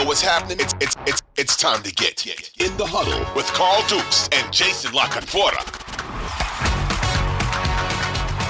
[0.00, 3.84] Know what's happening, it's, it's, it's, it's time to get in the huddle with Carl
[3.86, 5.60] Dukes and Jason La Canfora.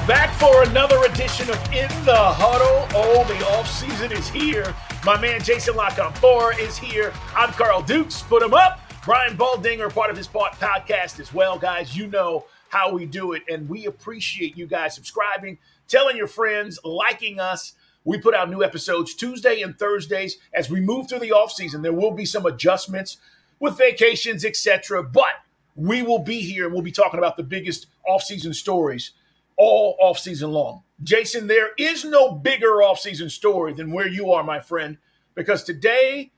[0.06, 2.86] Back for another edition of In the Huddle.
[2.94, 4.74] Oh, the offseason is here.
[5.04, 7.12] My man Jason La Canfora is here.
[7.34, 8.22] I'm Carl Dukes.
[8.22, 8.80] Put him up.
[9.04, 11.96] Brian Baldinger, part of his podcast as well, guys.
[11.96, 16.78] You know how we do it, and we appreciate you guys subscribing, telling your friends,
[16.84, 17.72] liking us.
[18.04, 20.38] We put out new episodes Tuesday and Thursdays.
[20.54, 23.18] As we move through the offseason, there will be some adjustments
[23.58, 25.02] with vacations, etc.
[25.02, 25.34] But
[25.74, 29.12] we will be here and we'll be talking about the biggest offseason stories
[29.56, 30.82] all offseason long.
[31.02, 34.96] Jason, there is no bigger offseason story than where you are, my friend,
[35.34, 36.32] because today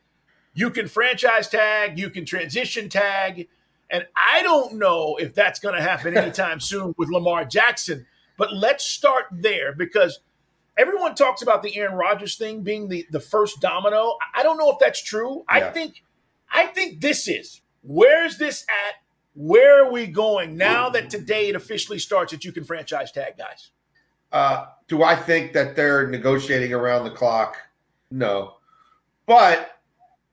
[0.55, 3.49] you can franchise tag, you can transition tag,
[3.91, 8.07] and I don't know if that's going to happen anytime soon with Lamar Jackson.
[8.37, 10.19] But let's start there because
[10.77, 14.17] everyone talks about the Aaron Rodgers thing being the, the first domino.
[14.34, 15.45] I don't know if that's true.
[15.51, 15.69] Yeah.
[15.69, 16.03] I think
[16.51, 17.61] I think this is.
[17.83, 18.97] Where's this at?
[19.34, 23.39] Where are we going now that today it officially starts that you can franchise tag
[23.39, 23.70] guys?
[24.31, 27.57] Uh, do I think that they're negotiating around the clock?
[28.11, 28.57] No.
[29.27, 29.81] But,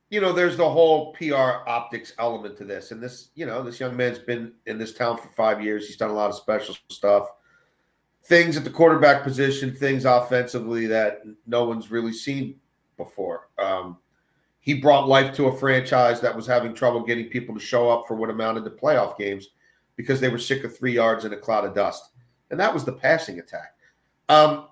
[0.10, 2.92] you know, there's the whole PR optics element to this.
[2.92, 5.88] And this, you know, this young man's been in this town for five years.
[5.88, 7.30] He's done a lot of special stuff.
[8.24, 12.60] Things at the quarterback position, things offensively that no one's really seen
[12.98, 13.50] before.
[13.58, 13.98] Um,
[14.60, 18.06] he brought life to a franchise that was having trouble getting people to show up
[18.08, 19.50] for what amounted to playoff games
[19.96, 22.10] because they were sick of three yards in a cloud of dust.
[22.52, 23.74] And that was the passing attack.
[24.28, 24.68] Um,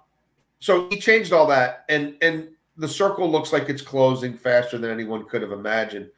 [0.59, 4.91] so he changed all that, and and the circle looks like it's closing faster than
[4.91, 6.09] anyone could have imagined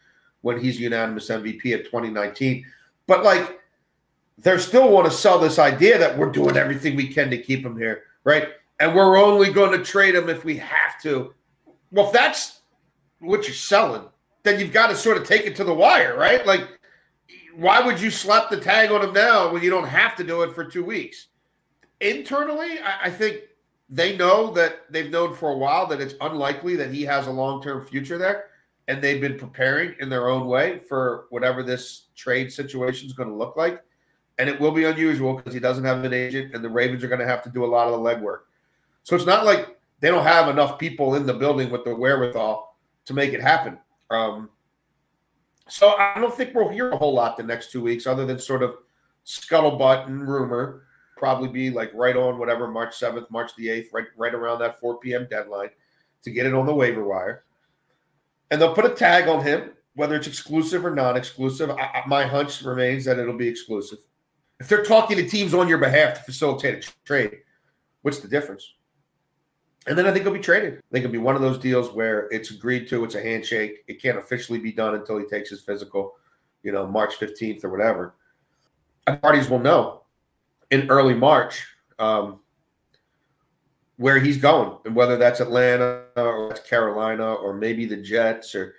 [0.41, 2.65] when he's unanimous MVP at 2019.
[3.07, 3.58] But like,
[4.41, 7.65] they still want to sell this idea that we're doing everything we can to keep
[7.65, 8.49] him here, right?
[8.79, 11.33] And we're only going to trade him if we have to.
[11.91, 12.61] Well, if that's
[13.19, 14.03] what you're selling,
[14.43, 16.45] then you've got to sort of take it to the wire, right?
[16.45, 16.67] Like,
[17.55, 20.43] why would you slap the tag on him now when you don't have to do
[20.43, 21.27] it for two weeks?
[21.99, 23.41] Internally, I, I think
[23.89, 27.31] they know that they've known for a while that it's unlikely that he has a
[27.31, 28.45] long term future there.
[28.87, 33.29] And they've been preparing in their own way for whatever this trade situation is going
[33.29, 33.83] to look like.
[34.39, 37.09] And it will be unusual because he doesn't have an agent, and the Ravens are
[37.09, 38.39] going to have to do a lot of the legwork.
[39.03, 42.77] So it's not like they don't have enough people in the building with the wherewithal
[43.05, 43.77] to make it happen.
[44.09, 44.49] Um,
[45.67, 48.39] so I don't think we'll hear a whole lot the next two weeks, other than
[48.39, 48.75] sort of
[49.25, 50.83] scuttlebutt and rumor.
[51.17, 54.79] Probably be like right on whatever March seventh, March the eighth, right right around that
[54.79, 55.27] four p.m.
[55.29, 55.69] deadline
[56.23, 57.43] to get it on the waiver wire,
[58.51, 61.71] and they'll put a tag on him, whether it's exclusive or non-exclusive.
[61.71, 63.99] I, my hunch remains that it'll be exclusive.
[64.59, 67.37] If they're talking to teams on your behalf to facilitate a trade,
[68.01, 68.73] what's the difference?
[69.87, 70.75] And then I think he'll be traded.
[70.75, 73.83] I think it'll be one of those deals where it's agreed to, it's a handshake.
[73.87, 76.15] It can't officially be done until he takes his physical,
[76.63, 78.15] you know, March 15th or whatever.
[79.07, 80.03] And parties will know
[80.69, 81.65] in early March
[81.97, 82.41] um,
[83.97, 88.75] where he's going and whether that's Atlanta or that's Carolina or maybe the Jets or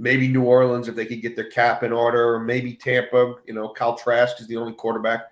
[0.00, 3.34] maybe New Orleans if they could get their cap in order or maybe Tampa.
[3.46, 5.24] You know, Kyle Trask is the only quarterback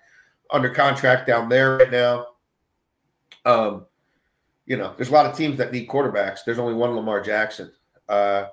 [0.51, 2.27] under contract down there right now.
[3.45, 3.85] Um,
[4.67, 6.39] you know, there's a lot of teams that need quarterbacks.
[6.45, 7.71] There's only one Lamar Jackson.
[8.07, 8.45] Uh,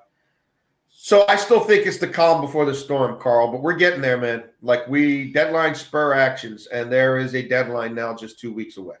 [0.89, 3.51] so I still think it's the calm before the storm, Carl.
[3.51, 4.45] But we're getting there, man.
[4.63, 8.95] Like we deadline spur actions, and there is a deadline now, just two weeks away.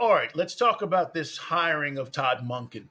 [0.00, 2.88] All right, let's talk about this hiring of Todd Monken.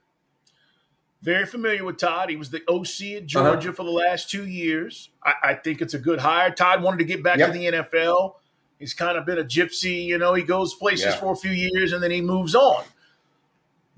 [1.21, 2.29] Very familiar with Todd.
[2.29, 3.75] He was the OC at Georgia uh-huh.
[3.75, 5.09] for the last two years.
[5.23, 6.51] I, I, think it's a good hire.
[6.51, 7.51] Todd wanted to get back yep.
[7.51, 8.35] to the NFL.
[8.77, 10.35] He's kind of been a gypsy, you know.
[10.35, 11.19] He goes places yeah.
[11.19, 12.83] for a few years and then he moves on.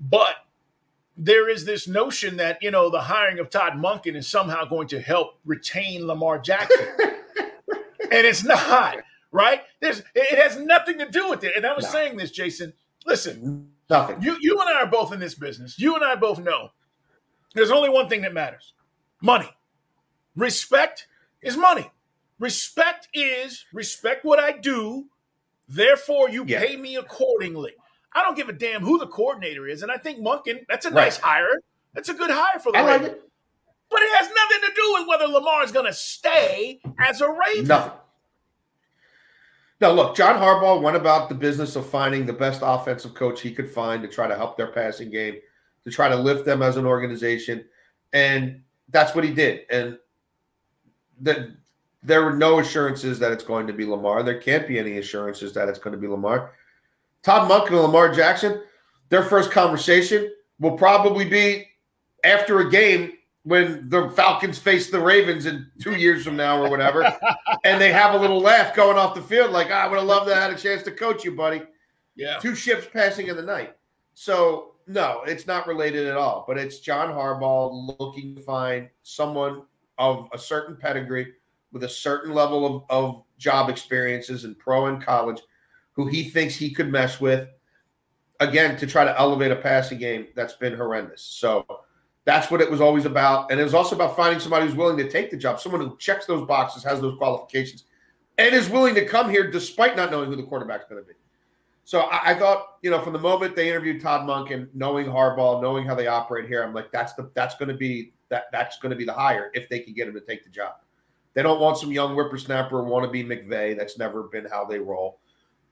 [0.00, 0.36] But
[1.16, 4.88] there is this notion that, you know, the hiring of Todd Monken is somehow going
[4.88, 6.86] to help retain Lamar Jackson.
[8.10, 8.96] and it's not,
[9.30, 9.60] right?
[9.80, 11.54] There's it has nothing to do with it.
[11.54, 11.90] And I was no.
[11.90, 12.72] saying this, Jason.
[13.04, 14.22] Listen, Nothing.
[14.22, 15.78] you you and I are both in this business.
[15.78, 16.70] You and I both know
[17.54, 18.74] there's only one thing that matters:
[19.20, 19.48] money.
[20.36, 21.06] Respect
[21.42, 21.90] is money.
[22.38, 25.06] Respect is respect what I do.
[25.68, 26.60] Therefore, you Yeah.
[26.60, 27.74] pay me accordingly.
[28.12, 30.90] I don't give a damn who the coordinator is, and I think Monken that's a
[30.90, 31.04] Right.
[31.04, 31.60] nice hire.
[31.94, 33.18] That's a good hire for the I like Ravens.
[33.18, 33.30] it.
[33.90, 37.28] But it has nothing to do with whether Lamar is going to stay as a
[37.28, 37.66] Raven.
[37.66, 37.92] Nothing.
[39.80, 43.52] Now, look, John Harbaugh went about the business of finding the best offensive coach he
[43.52, 45.40] could find to try to help their passing game,
[45.84, 47.64] to try to lift them as an organization.
[48.12, 49.62] And that's what he did.
[49.70, 49.98] And
[51.20, 51.54] the,
[52.02, 54.22] there were no assurances that it's going to be Lamar.
[54.22, 56.52] There can't be any assurances that it's going to be Lamar.
[57.22, 58.62] Todd Monken and Lamar Jackson,
[59.10, 61.66] their first conversation will probably be
[62.24, 63.12] after a game
[63.44, 67.02] when the Falcons face the Ravens in two years from now or whatever,
[67.64, 70.06] and they have a little laugh going off the field, like, "Ah, I would have
[70.06, 71.62] loved to have had a chance to coach you, buddy.
[72.16, 72.38] Yeah.
[72.38, 73.74] Two ships passing in the night.
[74.14, 76.44] So, no, it's not related at all.
[76.46, 79.62] But it's John Harbaugh looking to find someone
[79.98, 81.32] of a certain pedigree
[81.72, 85.40] with a certain level of, of job experiences in pro and college
[85.92, 87.48] who he thinks he could mess with,
[88.40, 91.22] again, to try to elevate a passing game that's been horrendous.
[91.22, 91.64] So,
[92.24, 93.50] that's what it was always about.
[93.50, 95.96] And it was also about finding somebody who's willing to take the job, someone who
[95.98, 97.84] checks those boxes, has those qualifications,
[98.38, 101.14] and is willing to come here despite not knowing who the quarterback's going to be.
[101.90, 105.06] So I, I thought, you know, from the moment they interviewed Todd Monken and knowing
[105.06, 108.44] Harbaugh, knowing how they operate here, I'm like, that's the that's going to be that
[108.52, 110.74] that's going to be the hire if they can get him to take the job.
[111.34, 113.76] They don't want some young whippersnapper wannabe McVay.
[113.76, 115.18] That's never been how they roll.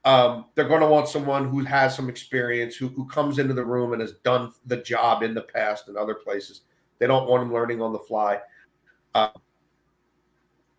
[0.05, 3.65] Um, they're going to want someone who has some experience, who, who comes into the
[3.65, 6.63] room and has done the job in the past and other places.
[6.99, 8.41] They don't want him learning on the fly.
[9.15, 9.29] Uh,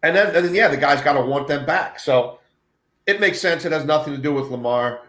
[0.04, 1.98] and then, and then, yeah, the guy's got to want them back.
[1.98, 2.40] So
[3.08, 3.64] it makes sense.
[3.64, 5.09] It has nothing to do with Lamar.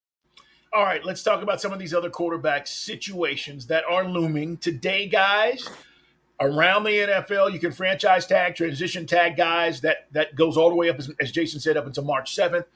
[0.73, 5.05] All right, let's talk about some of these other quarterback situations that are looming today,
[5.05, 5.67] guys.
[6.39, 9.81] Around the NFL, you can franchise tag, transition tag guys.
[9.81, 12.67] That that goes all the way up, as, as Jason said, up until March seventh.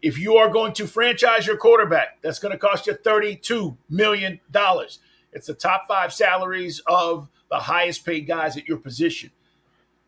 [0.00, 4.40] If you are going to franchise your quarterback, that's going to cost you thirty-two million
[4.50, 5.00] dollars.
[5.34, 9.30] It's the top five salaries of the highest paid guys at your position.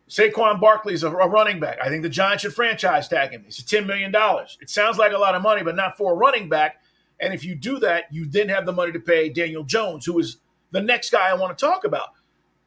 [0.08, 1.78] Saquon Barkley is a, a running back.
[1.82, 3.44] I think the Giants should franchise tag him.
[3.46, 4.12] It's $10 million.
[4.60, 6.82] It sounds like a lot of money, but not for a running back.
[7.20, 10.18] And if you do that, you then have the money to pay Daniel Jones, who
[10.18, 10.38] is
[10.72, 12.08] the next guy I want to talk about.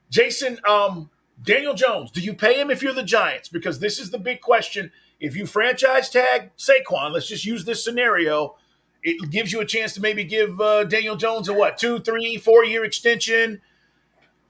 [0.10, 1.10] Jason, um,
[1.44, 3.50] Daniel Jones, do you pay him if you're the Giants?
[3.50, 4.92] Because this is the big question.
[5.20, 8.56] If you franchise tag Saquon, let's just use this scenario.
[9.04, 12.38] It gives you a chance to maybe give uh, Daniel Jones a what, two, three,
[12.38, 13.62] four year extension.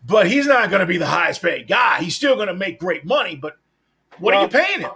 [0.05, 2.01] But he's not going to be the highest paid guy.
[2.01, 3.35] He's still going to make great money.
[3.35, 3.57] But
[4.19, 4.91] what Well, are you paying him?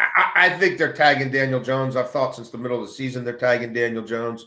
[0.00, 1.96] I, I think they're tagging Daniel Jones.
[1.96, 4.46] I've thought since the middle of the season they're tagging Daniel Jones.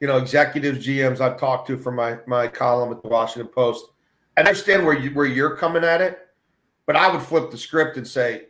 [0.00, 3.86] You know, executives, GMs I've talked to from my my column at the Washington Post.
[4.36, 6.18] I understand where you where you're coming at it,
[6.86, 8.46] but I would flip the script and say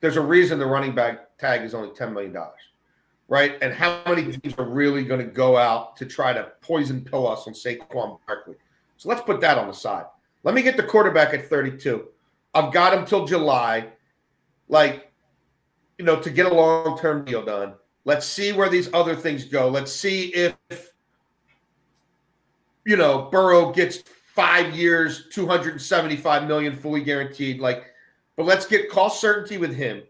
[0.00, 2.60] there's a reason the running back tag is only ten million dollars,
[3.28, 3.56] right?
[3.62, 7.26] And how many teams are really going to go out to try to poison pill
[7.26, 8.56] us on Saquon Barkley?
[8.96, 10.04] So let's put that on the side.
[10.44, 12.06] Let me get the quarterback at 32.
[12.54, 13.88] I've got him till July
[14.68, 15.10] like,
[15.98, 17.74] you know, to get a long term deal done.
[18.04, 19.68] Let's see where these other things go.
[19.68, 20.56] Let's see if,
[22.84, 24.02] you know, Burrow gets
[24.34, 27.60] five years, 275 million fully guaranteed.
[27.60, 27.86] Like,
[28.36, 30.02] but let's get cost certainty with him.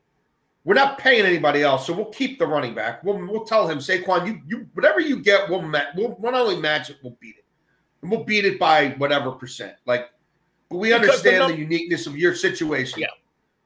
[0.64, 3.02] We're not paying anybody else, so we'll keep the running back.
[3.02, 6.60] We'll, we'll tell him, Saquon, you you whatever you get, we'll, ma- we'll not only
[6.60, 7.46] match it, we'll beat it,
[8.02, 9.76] and we'll beat it by whatever percent.
[9.86, 10.10] Like,
[10.68, 13.00] but we Because understand the the, uniqueness of your situation.
[13.00, 13.06] Yeah.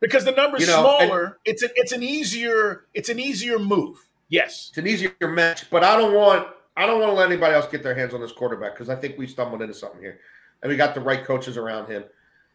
[0.02, 1.38] Because the number's You know, smaller.
[1.46, 3.96] it's an it's an easier it's an easier move.
[4.28, 4.66] Yes.
[4.70, 7.66] It's an easier match, but I don't want I don't want to let anybody else
[7.68, 10.18] get their hands on this quarterback because I think we stumbled into something here,
[10.62, 12.04] and we got the right coaches around him,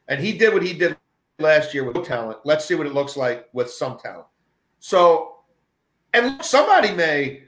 [0.08, 0.98] and he did what he did
[1.40, 2.40] last year with talent.
[2.44, 4.26] Let's see what it looks like with some talent.
[4.80, 5.38] So,
[6.14, 7.44] and somebody may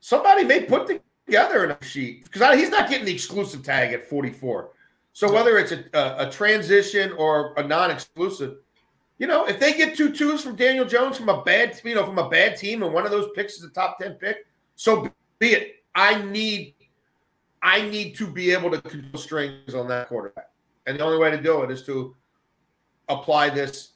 [0.00, 4.30] somebody may put together a sheet because he's not getting the exclusive tag at forty
[4.30, 4.70] four.
[5.14, 8.56] So whether it's a, a, a transition or a non-exclusive,
[9.18, 12.04] you know, if they get two twos from Daniel Jones from a bad, you know,
[12.04, 14.38] from a bad team, and one of those picks is a top ten pick,
[14.74, 15.84] so be it.
[15.94, 16.74] I need,
[17.62, 20.50] I need to be able to control strings on that quarterback,
[20.88, 22.16] and the only way to do it is to
[23.08, 23.92] apply this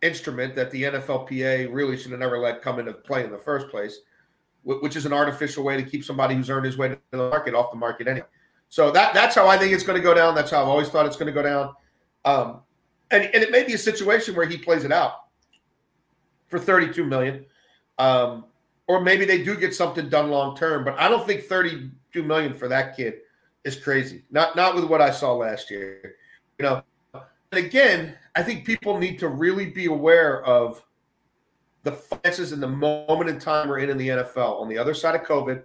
[0.00, 3.68] instrument that the NFLPA really should have never let come into play in the first
[3.68, 3.98] place,
[4.62, 7.54] which is an artificial way to keep somebody who's earned his way to the market
[7.54, 8.26] off the market anyway.
[8.76, 10.34] So that that's how I think it's going to go down.
[10.34, 11.72] That's how I've always thought it's going to go down.
[12.26, 12.60] Um,
[13.10, 15.12] and, and it may be a situation where he plays it out
[16.48, 17.46] for 32 million.
[17.96, 18.44] Um,
[18.86, 22.52] or maybe they do get something done long term, but I don't think 32 million
[22.52, 23.20] for that kid
[23.64, 24.24] is crazy.
[24.30, 26.16] Not not with what I saw last year.
[26.58, 26.82] You know,
[27.14, 30.84] and again, I think people need to really be aware of
[31.82, 34.60] the finances and the moment in time we're in in the NFL.
[34.60, 35.62] On the other side of COVID,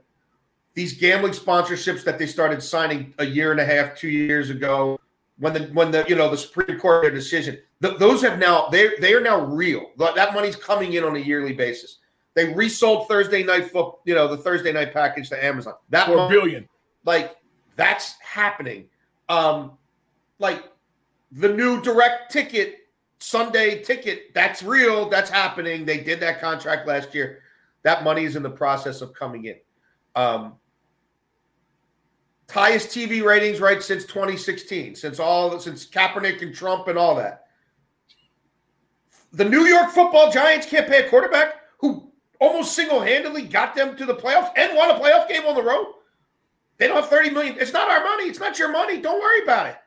[0.73, 4.99] these gambling sponsorships that they started signing a year and a half, two years ago,
[5.39, 8.67] when the when the you know the Supreme Court their decision, th- those have now
[8.67, 9.91] they they are now real.
[9.97, 11.97] That money's coming in on a yearly basis.
[12.33, 15.73] They resold Thursday night foot, you know, the Thursday night package to Amazon.
[15.89, 16.69] That Four money- billion.
[17.05, 17.35] like
[17.75, 18.85] that's happening.
[19.29, 19.73] Um,
[20.39, 20.63] like
[21.31, 22.77] the new direct ticket
[23.19, 25.09] Sunday ticket, that's real.
[25.09, 25.85] That's happening.
[25.85, 27.39] They did that contract last year.
[27.83, 29.55] That money is in the process of coming in.
[30.15, 30.53] Um,
[32.51, 37.45] highest TV ratings right since 2016, since all since Kaepernick and Trump and all that.
[39.33, 44.05] The New York Football Giants can't pay a quarterback who almost single-handedly got them to
[44.05, 45.93] the playoffs and won a playoff game on the road.
[46.77, 47.55] They don't have 30 million.
[47.59, 48.23] It's not our money.
[48.25, 48.99] It's not your money.
[48.99, 49.77] Don't worry about it.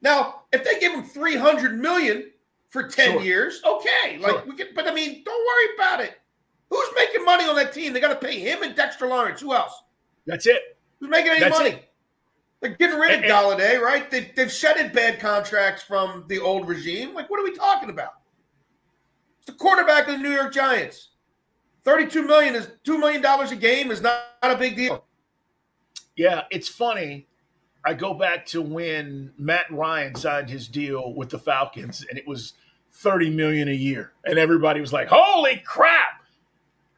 [0.00, 2.30] Now, if they give him 300 million
[2.68, 3.22] for 10 Sure.
[3.22, 4.18] years, okay.
[4.18, 4.44] Like Sure.
[4.46, 6.18] we can, but I mean, don't worry about it.
[6.70, 7.92] Who's making money on that team?
[7.92, 9.40] They got to pay him and Dexter Lawrence.
[9.40, 9.72] Who else?
[10.26, 10.75] That's it.
[11.00, 11.70] Who's making any That's money?
[11.70, 11.92] it.
[12.60, 14.10] They're getting rid of And- Golladay, right?
[14.10, 17.14] They, they've shedded bad contracts from the old regime.
[17.14, 18.12] Like, what are we talking about?
[19.38, 21.10] It's the quarterback of the New York Giants.
[21.84, 25.04] Thirty-two million is two million dollars a game is not, not a big deal.
[26.16, 27.28] Yeah, it's funny.
[27.84, 32.26] I go back to when Matt Ryan signed his deal with the Falcons, and it
[32.26, 32.54] was
[32.90, 36.24] thirty million a year, and everybody was like, "Holy crap!"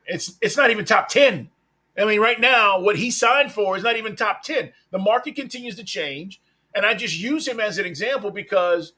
[0.06, 1.50] It's it's not even top ten.
[1.98, 4.72] I mean, right now, what he signed for is not even top ten.
[4.90, 6.40] The market continues to change,
[6.74, 8.92] and I just use him as an example because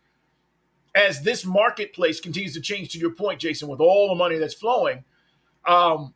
[0.94, 4.54] as this marketplace continues to change, to your point, Jason, with all the money that's
[4.54, 5.04] flowing,
[5.66, 6.14] um,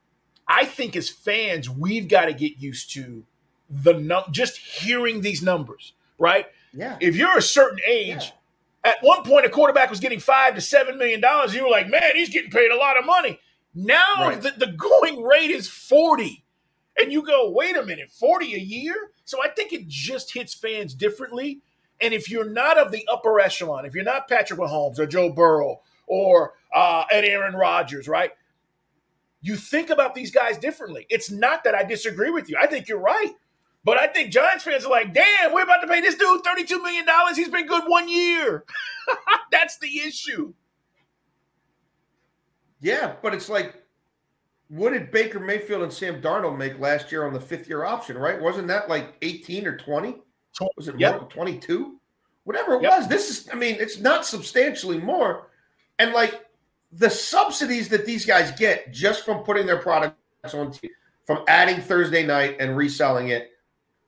[0.49, 3.25] I think as fans, we've got to get used to
[3.71, 6.47] the num- just hearing these numbers, right?
[6.73, 6.97] Yeah.
[7.01, 8.33] If you're a certain age,
[8.85, 11.55] at one point a quarterback was getting five to seven million dollars.
[11.55, 13.41] You were like, man, he's getting paid a lot of money.
[13.75, 14.41] Now Right.
[14.41, 16.44] the, the going rate is 40.
[16.99, 18.95] And you go, wait a minute, 40 a year?
[19.25, 21.61] So I think it just hits fans differently.
[22.01, 25.31] And if you're not of the upper echelon, if you're not Patrick Mahomes or Joe
[25.31, 28.33] Burrow or uh, Ed Aaron Rodgers, right?
[29.41, 31.07] You think about these guys differently.
[31.11, 32.57] It's not that I disagree with you.
[32.61, 33.33] I think you're right.
[33.85, 36.83] But I think Giants fans are like, damn, we're about to pay this dude $32
[36.83, 37.05] million.
[37.35, 38.65] He's been good one year.
[39.51, 40.55] That's the issue.
[42.81, 43.84] Yeah, but it's like,
[44.69, 48.17] what did Baker Mayfield and Sam Darnold make last year on the fifth year option,
[48.19, 48.41] right?
[48.41, 50.17] Wasn't that like 18 or 20?
[50.77, 51.21] Was it Yep.
[51.21, 52.01] more 22?
[52.45, 52.91] Whatever it Yep.
[52.99, 53.09] was.
[53.09, 55.49] This is, I mean, it's not substantially more.
[55.99, 56.45] And like
[56.93, 60.17] the subsidies that these guys get just from putting their products
[60.55, 60.91] on TV,
[61.27, 63.53] from adding Thursday night and reselling it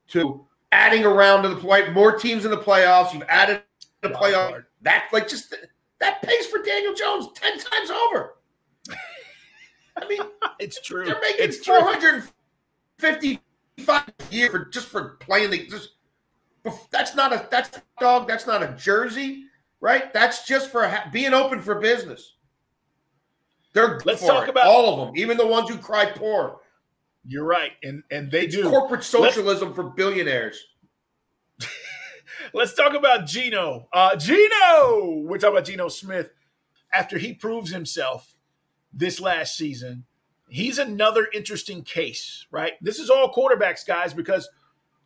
[0.08, 3.12] to adding around to the play, more teams in the playoffs.
[3.12, 3.62] You've added
[4.02, 4.64] the playoff.
[4.82, 5.54] That like just
[5.98, 8.36] that pays for Daniel Jones 10 times over.
[10.00, 10.20] I mean,
[10.58, 11.04] It's true.
[11.06, 11.78] they're making it's true.
[11.78, 12.24] four hundred
[12.98, 15.66] fifty-five a year for just for playing the.
[15.66, 15.90] Just,
[16.90, 18.26] that's not a that's a dog.
[18.28, 19.44] That's not a jersey,
[19.80, 20.12] right?
[20.12, 22.34] That's just for ha- being open for business.
[23.72, 24.50] They're Let's talk it.
[24.50, 26.60] about- all of them, even the ones who cry poor.
[27.28, 28.68] You're right, and and they It's do.
[28.70, 30.62] corporate socialism for billionaires.
[32.54, 33.88] Let's talk about Geno.
[33.92, 36.30] Uh, Geno, we're talking about Geno Smith.
[36.92, 38.35] After he proves himself
[38.96, 40.04] this last season,
[40.48, 42.72] he's another interesting case, right?
[42.80, 44.48] This is all quarterbacks, guys, because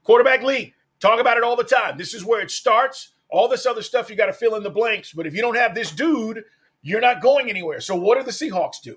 [0.04, 1.98] quarterback league, talk about it all the time.
[1.98, 3.10] This is where it starts.
[3.28, 5.12] All this other stuff, you got to fill in the blanks.
[5.12, 6.44] But if you don't have this dude,
[6.82, 7.80] you're not going anywhere.
[7.80, 8.96] So what do the Seahawks do?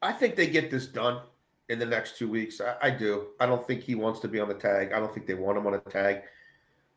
[0.00, 1.20] I think they get this done
[1.68, 2.60] in the next two weeks.
[2.60, 3.28] I, I do.
[3.40, 4.92] I don't think he wants to be on the tag.
[4.92, 6.22] I don't think they want him on a tag.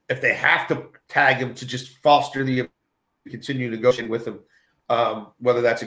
[0.09, 2.67] If they have to tag him to just foster the
[3.27, 4.39] continue negotiating with him,
[4.89, 5.81] um, whether that's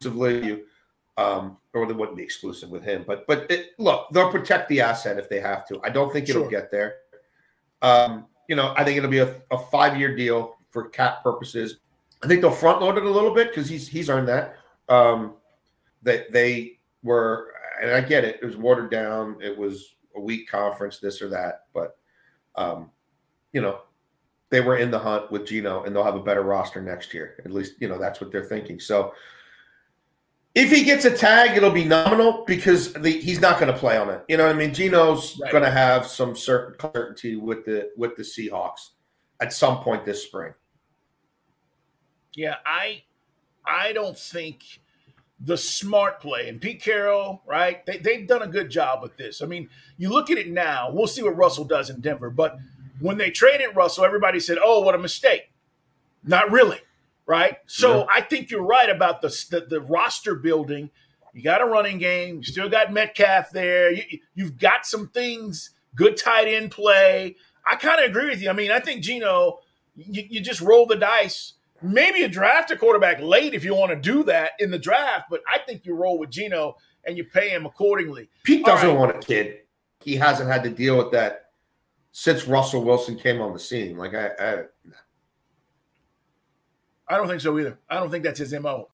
[0.00, 0.62] exclusively,
[1.16, 3.04] um, or they wouldn't be exclusive with him.
[3.06, 5.80] But but it, look, they'll protect the asset if they have to.
[5.84, 6.50] I don't think it'll Sure.
[6.50, 6.96] get there.
[7.82, 11.76] Um, you know, I think it'll be a, a five year deal for cap purposes.
[12.22, 14.56] I think they'll front load it a little bit because he's he's earned that.
[14.88, 15.34] Um,
[16.02, 18.40] that they were, and I get it.
[18.42, 19.36] It was watered down.
[19.40, 21.66] It was a weak conference, this or that.
[21.72, 21.96] But,
[22.56, 22.90] um,
[23.52, 23.80] you know,
[24.48, 27.36] they were in the hunt with Geno, and they'll have a better roster next year.
[27.44, 28.80] At least, you know, that's what they're thinking.
[28.80, 29.12] So,
[30.54, 33.96] if he gets a tag, it'll be nominal because the, he's not going to play
[33.96, 34.24] on it.
[34.28, 34.74] You know what I mean?
[34.74, 35.52] Geno's Right.
[35.52, 38.90] going to have some certain certainty with the with the Seahawks
[39.40, 40.52] at some point this spring.
[42.34, 43.02] Yeah, I
[43.64, 44.62] I don't think
[45.40, 47.84] the smart play and Pete Carroll, right?
[47.86, 49.40] They, they've done a good job with this.
[49.40, 52.28] I mean, you look at it now, we'll see what Russell does in Denver.
[52.28, 52.58] But
[53.00, 55.50] when they traded Russell, everybody said, oh, what a mistake.
[56.24, 56.78] Not really,
[57.30, 57.58] right?
[57.66, 58.06] So Yeah.
[58.12, 60.90] I think you're right about the, the, the roster building.
[61.32, 63.92] You got a running game, you still got Metcalf there.
[63.92, 64.02] You,
[64.34, 67.36] you've got some things, good tight end play.
[67.64, 68.50] I kind of agree with you.
[68.50, 69.60] I mean, I think Geno,
[69.94, 71.52] you, you just roll the dice.
[71.80, 75.26] Maybe you draft a quarterback late if you want to do that in the draft,
[75.30, 78.28] but I think you roll with Geno and you pay him accordingly.
[78.42, 78.98] Pete All doesn't right.
[78.98, 79.58] want a kid.
[80.00, 81.52] He hasn't had to deal with that
[82.10, 83.96] since Russell Wilson came on the scene.
[83.96, 84.64] Like I, I
[87.10, 87.76] I don't think so either.
[87.90, 88.88] I don't think that's his MO.